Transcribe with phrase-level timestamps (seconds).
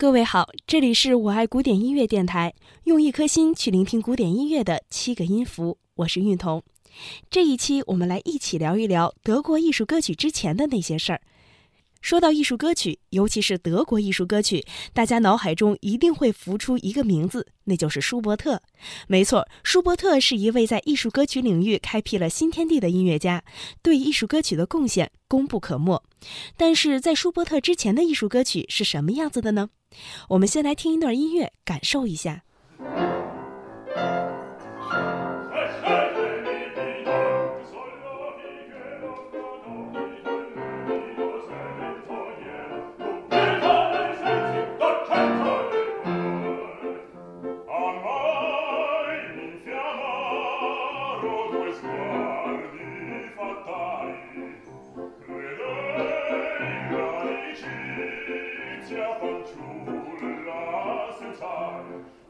[0.00, 2.54] 各位好，这里是我爱古典音乐电台，
[2.84, 5.76] 用一颗心去聆听古典音乐的七个音符。
[5.96, 6.62] 我是韵彤。
[7.28, 11.20] 这一期我们来一起聊一聊德国艺术歌曲之前的那些事儿。
[12.00, 18.62] 说到艺术歌曲，尤其是德国艺术歌曲，大家脑海中一定会浮出一个名字，那就是舒伯特。
[19.08, 23.42] 没错，舒伯特是一位在艺术歌曲领域开辟了新天地的音乐家，
[23.82, 26.00] 对艺术歌曲的贡献功不可没。
[26.56, 29.70] 但是在舒伯特之前的艺术歌曲是什么样子的呢？
[30.30, 32.44] 我们先来听一段音乐，感受一下。
[61.78, 62.27] 这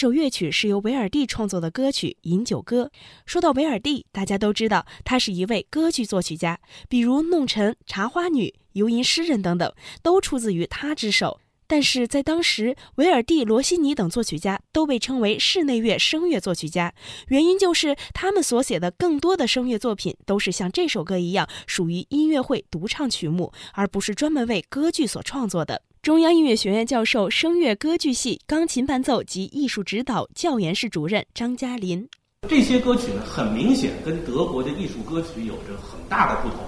[0.00, 2.90] 这首乐曲是由维尔蒂创作的歌曲《饮酒歌》。
[3.26, 9.70] 说到维尔蒂，大家都知道他是一位歌剧作曲家，比如《弄臣》《茶花女》《游吟诗人》等等，
[10.02, 11.38] 都出自于他之手。
[11.66, 16.94] 但是在当时，维尔蒂、罗西尼等作曲家都被称为室内乐声乐作曲家，
[17.28, 25.82] 原因就是他们所写的更多的声乐作品都是像这首歌一样，属于音乐会独唱曲目，而不是专门为歌剧所创作的。
[26.02, 32.08] 中央音乐学院教授、声乐歌剧系钢琴伴奏及艺术指导教研室主任张嘉林：
[32.48, 36.60] 这些歌曲呢，很明显跟德国的艺术歌曲有着很大的不同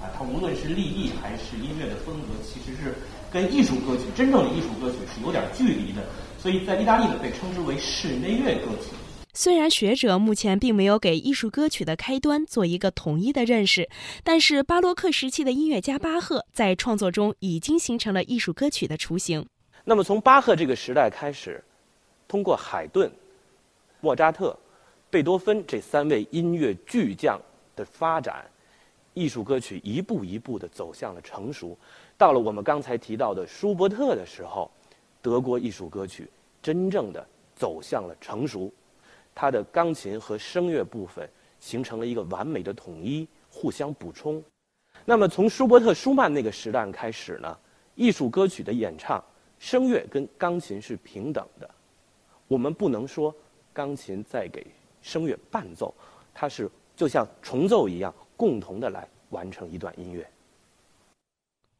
[0.00, 0.10] 啊！
[0.18, 2.92] 它无论是立意还是音乐的风格，其实是
[3.30, 6.02] 跟艺术歌曲真正的艺术歌曲是有点距离的。
[6.36, 8.90] 所以在意大利呢，被称之为室内乐歌曲。
[9.34, 13.88] 虽然学者目前并没有给艺术歌曲的开端做一个统一的认识，
[14.22, 19.46] 但是巴洛克时期的音乐家巴赫在创作中已经形成了艺术歌曲的雏形。
[19.84, 21.64] 那么从巴赫这个时代开始，
[22.28, 23.10] 通过海顿、
[24.02, 24.54] 莫扎特、
[25.08, 27.40] 贝多芬这三位音乐巨匠
[27.74, 28.44] 的发展，
[29.14, 31.74] 艺术歌曲一步一步地走向了成熟。
[32.18, 34.70] 到了我们刚才提到的舒伯特的时候，
[35.22, 36.28] 德国艺术歌曲
[36.62, 37.26] 真正的
[37.56, 38.70] 走向了成熟。
[39.34, 41.28] 它的钢琴和声乐部分
[41.60, 44.42] 形成了一个完美的统一，互相补充。
[45.04, 47.58] 那么从舒伯特、舒曼那个时代开始呢，
[47.94, 49.22] 艺术歌曲的演唱，
[49.58, 51.68] 声乐跟钢琴是平等的。
[52.46, 53.34] 我们不能说
[53.72, 54.66] 钢琴在给
[55.00, 55.94] 声乐伴奏，
[56.34, 60.24] 它是就像重奏一样，共同的来完成一段音乐。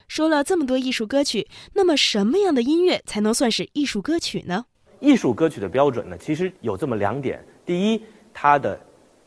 [0.09, 4.67] 说了这么多艺术歌曲，那么什么样的音乐才能算是艺术歌曲呢？
[5.01, 8.03] 艺术歌曲的标准呢，其实有这么两点：第一，
[8.35, 8.79] 它的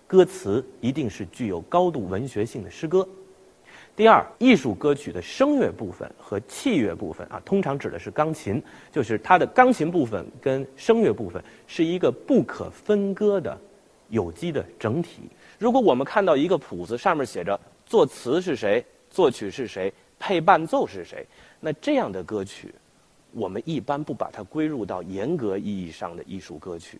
[0.07, 3.07] 歌词一定是具有高度文学性的诗歌；
[3.95, 8.61] 第二，艺术歌曲的声乐部分和器乐部分啊，通常指的是钢琴，
[8.91, 13.57] 就是它的钢琴部分跟声乐部分是一个不可分割的
[14.09, 15.21] 有机的整体。
[15.57, 21.25] 如果我们看到一个谱子上面写着作词是谁、作曲是谁、配伴奏是谁，
[21.59, 22.73] 那这样的歌曲。
[23.31, 26.99] 我们一般不把它归入到严格意义上的艺术歌曲。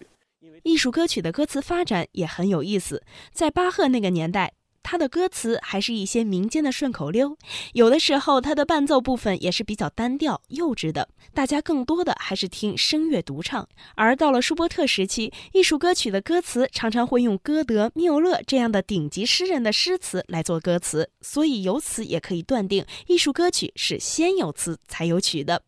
[0.63, 4.53] 艺术歌曲的歌词发展也很有意思，在巴赫那个年代。
[4.87, 7.35] 他的歌词还是一些民间的顺口溜，
[7.73, 13.67] 有的时候他的伴奏部分也是比较单调、幼稚的，大家更多的还是听声乐独唱。
[13.95, 25.63] 而到了舒伯特时期，艺术歌曲的歌词常常会用歌德、缪勒这样的顶级诗人的诗词来做歌词，所以由此也可以断定，艺术歌曲是先有词才有曲的。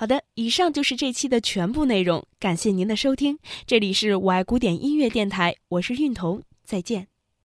[0.00, 7.08] 好的，以上就是这期的全部内容，感谢您的收听，这里是我爱古典音乐电台，我是韵彤，再见。